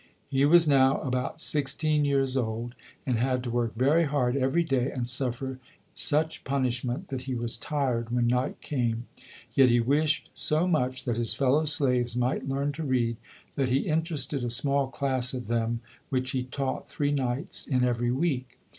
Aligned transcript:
He 0.29 0.45
was 0.47 0.67
now 0.67 0.97
about 1.01 1.39
sixteen 1.39 2.05
years 2.05 2.35
old, 2.35 2.73
and 3.05 3.19
had 3.19 3.43
to 3.43 3.51
work 3.51 3.75
very 3.75 4.05
hard 4.05 4.35
every 4.35 4.63
day 4.63 4.89
and 4.89 5.07
suffer 5.07 5.59
such 5.93 6.43
pun 6.43 6.65
ishment 6.65 7.09
that 7.09 7.25
he 7.29 7.35
was 7.35 7.55
tired 7.55 8.09
when 8.09 8.25
night 8.25 8.61
came. 8.61 9.05
Yet 9.53 9.69
he 9.69 9.79
wished 9.79 10.31
so 10.33 10.67
much 10.67 11.05
that 11.05 11.17
his 11.17 11.35
fellow 11.35 11.65
slaves 11.65 12.15
might 12.15 12.49
learn 12.49 12.71
to 12.71 12.83
read 12.83 13.17
that 13.55 13.69
he 13.69 13.81
interested 13.81 14.43
a 14.43 14.49
small 14.49 14.87
class 14.87 15.35
of 15.35 15.45
them, 15.45 15.81
which 16.09 16.31
he 16.31 16.45
taught 16.45 16.89
three 16.89 17.11
nights 17.11 17.67
in 17.67 17.83
every 17.83 18.11
week. 18.11 18.57